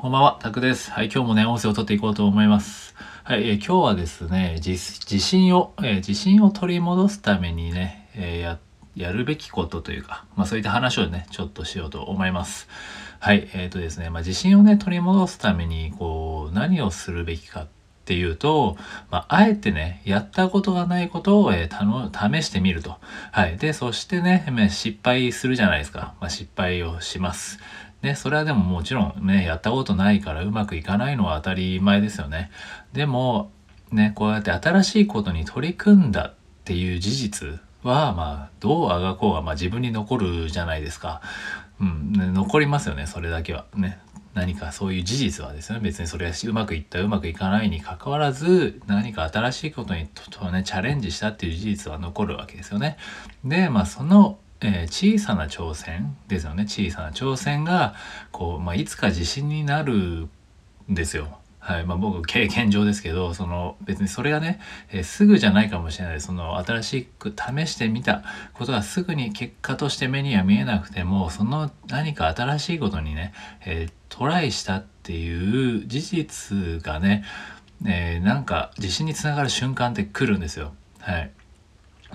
[0.00, 0.92] こんばんは、タクです。
[0.92, 2.94] はい、今日もね、音声を取っていこうと思います。
[3.24, 8.58] はい、えー今日はですね、自自信を、えー自信を取り戻すためにね、えーや、
[8.94, 12.68] やるべきことというか、まあそういった話をね、ちょっとしようと思います。
[13.18, 17.68] はい、えっ、とですね、まあ自信をね、取り戻すために、こう、何をするべきかっ
[18.04, 18.76] ていうと、
[19.10, 22.98] まあ、あえてね、やったことがないことを、えー試してみると。
[23.32, 23.58] はい。
[23.58, 26.14] で、そしてね、失敗するじゃないですか。
[26.20, 27.58] まあ、失敗をします。
[28.02, 32.50] ね、それはでももちろんね、やったことないからうまくいかないのは当たり前ですよね。
[32.92, 33.50] でも、
[33.90, 36.34] ね、こうやって新しいことに取り組んだっ
[36.64, 41.22] ていう事実は、まあ、どうあがこうが、まあ自分に残るじゃないですか。
[41.80, 43.64] うん、ね残りますよね、それだけは。
[43.74, 43.98] ね。
[44.34, 52.98] 何かそういう事実はですね、別にそれがうまくいった、うまくいかないに関わらず、何か新しいことにととね、チャレンジしたっていう事実は残るわけですよね。
[53.44, 56.64] で、まあその、えー小さな挑戦ですよね。
[56.64, 57.94] 小さな挑戦が、
[58.32, 60.28] こう、まあいつか自信になるん
[60.88, 61.38] ですよ。
[61.60, 61.84] はい。
[61.84, 64.60] まあ僕、経験上ですけど、その別にそれがね、
[64.90, 66.20] えーすぐじゃないかもしれない。
[66.20, 68.24] その新しく試してみた
[68.54, 73.32] ことがすぐに結果として目には見えなくても、その何か新しいことにね、
[73.64, 77.24] えートライしたっていう事実がね、
[77.86, 80.72] えなんか自信につながる瞬間って来るんですよ。
[80.98, 81.30] はい。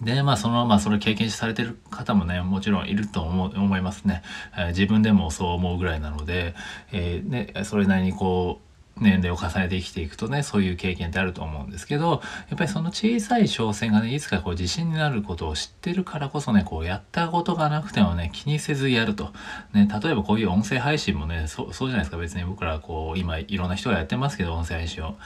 [0.00, 4.22] で、まあ、その、まあ、それ経験されてる方もね、もちろんいると思う、思いますね。
[4.56, 6.54] えー自分でもそう思うぐらいなので、
[6.92, 8.66] えーね、それなりにこう、
[8.98, 19.32] 年齢を重ねて生きていくとね、そういう経験ってあると思うんですけど、やっぱりその小さい挑戦がね、いつかこう自信になることを知ってるからこそね、こうやったことがなくてもね、気にせずやると。
[19.74, 22.16] ね、例えばこういう音声配信もね、そう、そうじゃないですか。
[22.16, 25.16] 別に僕らこう、今いろんな人がやってますけど、音声配信を。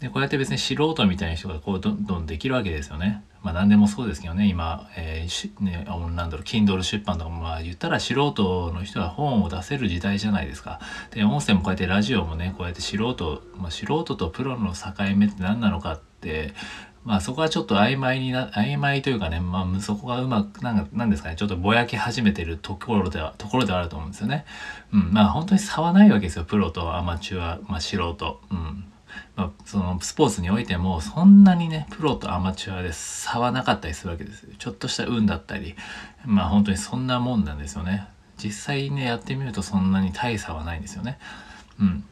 [0.00, 3.22] で、こうやって別に素人みたいな人がこう、どんどんできるわけですよね。
[3.42, 10.80] まあ何でもそうですけどね、今、えーしね、なんだろう、Kindle 出版とかもまあ言ったら素人の人が本を出せる時代じゃないですか。
[11.10, 16.54] で、音声もこうやってラジオもね、こうやって素人、まあ素人とプロの境目って何なのかって、
[17.04, 24.44] まあそこはちょっと曖昧にな、曖昧というかね、まあそこがうまく、なんか、なんですかね、ちょっとぼやけ始めてるところでは、ところではあると思うんですよね。
[24.92, 28.40] うん、まあ本当に差はないわけですよ、プロとアマチュア、まあ素人。
[28.50, 28.84] うん。
[29.36, 35.74] まあ、そのスポーツにおいてもそんなにねプロとアマチュアで差はなかったりするわけですちょっとした運だったり
[36.24, 38.06] まあ本当にそんなもんなんですよね。
[38.42, 41.18] 実際ねやってみるとそんなに大差はないんですよね。
[41.80, 42.04] うん。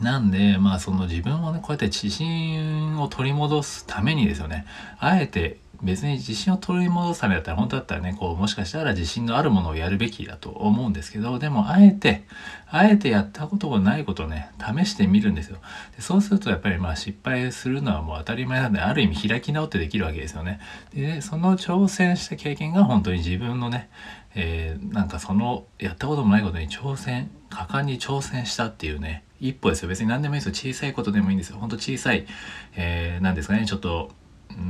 [0.00, 4.66] なんでまあその自分をねこうやって自信を取り戻すためにですよね。
[4.98, 12.24] あえて別に自信を取り戻すためだったら本当だったらねこうもしかしたら自信のあるものをやるべきだと思うんですけどでもあえて
[12.70, 15.58] あえてやったことがないことをね試してみるんですよ。
[15.96, 20.60] でそうするとやっぱりまあ失敗するのはもう当たり前なんである意味開き直ってできるわけですよね。
[20.94, 23.88] でその挑戦した経験が本当に自分のね
[24.34, 29.88] えーなんかそのやったこともないことに挑戦果敢に挑戦したっていうね一歩ですよ。
[29.88, 30.72] 別に何でもいいですよ。
[30.72, 31.58] 小さいことでもいいんですよ。
[31.58, 32.26] ほんと小さい、
[32.74, 34.10] えー、なんですかねちょっと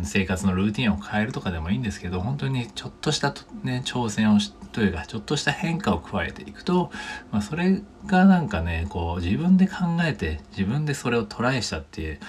[0.03, 6.91] 生活のルーティンを変えるとかでもいいんですけど本当にちょっとしたね挑戦をしというかちょっとした変化を加えていくと、
[7.33, 9.75] まあ、それがなんかねこう自分で考
[10.05, 12.21] えて自分でそれをトライしたっていう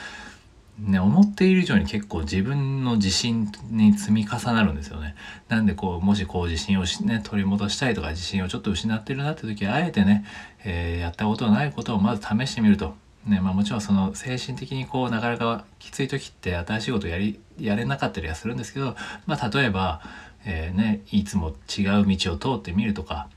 [0.82, 5.16] ね、思っている以上に結構自分の自信に積み重なるんですよね。
[5.50, 10.24] なんでこう、もしこう自信をしね、取り戻したいとか自信をちょっと失ってるなって時は、あえてね、
[10.64, 12.96] えーやったことのないことをまず試してみると。
[13.25, 20.02] ね、まあもちろんその精神的にこう、なかなかきつい時って新しいことやり、やれなかったりはするんですけど、まあ例えば、
[20.46, 23.28] えーね、いつも違う道を通ってみるとか、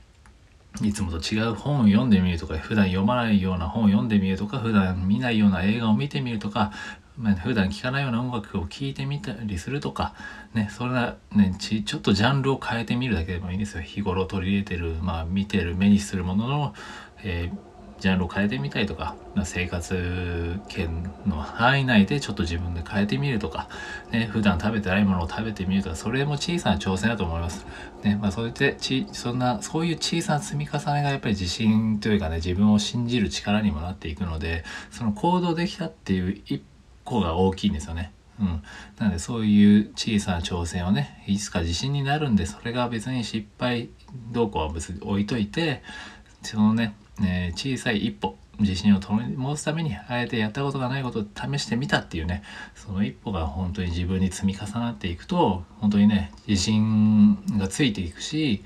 [0.81, 6.71] いつもと違う本を読んでみるとか、普段読まないような本を読んでみるとか、普段見ないような映画を見てみるとか、
[7.15, 10.15] まあ、普段聴かないような音楽を聴いてみたりするとか、
[10.55, 13.83] ね、それはね、ちちょっとジャンルを変えてみるだけでもいいんですよ。
[13.83, 16.73] 日頃取り入れてる、まあ見てる、目にするものの、
[17.23, 17.72] えー
[18.03, 19.15] ジャンルを変えてみたりとか、
[19.45, 23.69] 生活圏の範囲内でちょっと自分で変えてみるとか、
[24.11, 27.65] ね、普段食べてないものを食べてみるとか、それも小さな挑戦だと思います。
[28.03, 36.61] ね、まあそうやってち、そんな、そういう小さな積み重ねがやっぱり自信というかね、自分を信じる力にもなっていくので、その行動できたっていう一
[37.05, 38.11] 歩が大きいんですよね。
[38.37, 38.63] うん。
[38.99, 43.91] なのでそういう小さな挑戦をね、いつか自信になるんで、それが別に失敗
[44.33, 45.81] どうこうは別に置いといて、
[46.43, 52.43] そのね、ね小さい一歩、自信を取り戻すために、あえてやったことがないことを試してみたっていうね、
[52.75, 58.63] その一歩が本当に自分に積み重なっていくと、本当にね、自信がついていくし、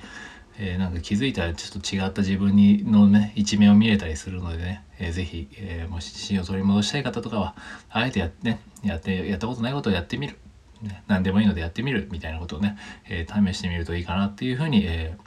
[0.59, 7.55] えーなんか気づいたらちょっと違った自分にのね一面を見れたりするのでね、えーぜひ、えーもし自信を取り戻したい方とかは
[7.89, 10.37] あえてやってねやってやったことないことをやってみる、
[10.81, 12.77] ね、何でもいいのでやってみるみたいなことをね、
[13.07, 15.26] えー試してみるといいかなっていうふうに、えー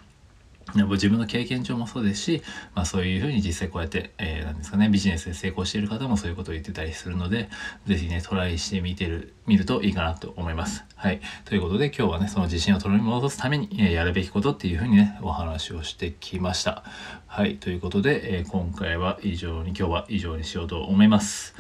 [0.77, 2.43] やっぱ自分の経験上もそうですし、
[2.75, 7.49] まあ、そういうふうに実際こうやって、えー、なんですかねビジネスで成功している方もそういうことを言ってたりするので
[7.87, 10.85] 是非ねトライしてみてる見るといいかなと思います。
[10.95, 11.21] はい。
[11.45, 16.85] ということで今日はねその自信を取り戻すために、え、やるべきことっていうふうにねお話をしてきました。
[17.27, 17.57] はい。
[17.57, 21.55] ということで、えー、今回は以上に今日は以上にしようと思います。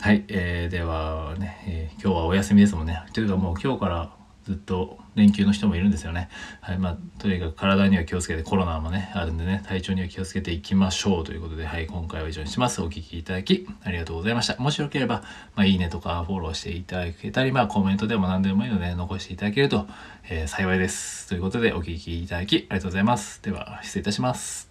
[0.00, 0.24] はい。
[0.28, 3.00] えー、ではね、え今日はお休みですもんね。
[3.12, 4.10] というかもう今日から
[4.50, 6.28] ずっと連休の人もいるんですよね。
[6.60, 6.78] はい。
[6.78, 12.82] まあ、とにかく体には気をつけて、コロナもね、あるんでね、体調には気をつけていきましょうということで、はい、今回は以上にします。
[12.82, 14.60] お聴きいただき、ありがとうございました。
[14.60, 15.22] もしよければ、
[15.54, 19.86] まあ、いいねとかフォローしていただけたり、まあ、コメントでも何でもいいので、残していただけると、
[20.28, 21.28] えー、幸いです。
[21.28, 23.40] ということで、お聴きいただき、ありがとうございます。
[23.42, 24.69] では、失礼いたします。